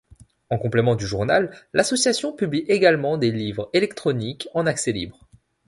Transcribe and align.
En 0.49 0.57
complément 0.57 0.95
du 0.95 1.05
journal, 1.05 1.55
l'association 1.73 2.33
publie 2.33 2.65
également 2.67 3.19
des 3.19 3.29
livres 3.29 3.69
électroniques 3.71 4.49
en 4.55 4.65
accès 4.65 4.91
libre. 4.91 5.29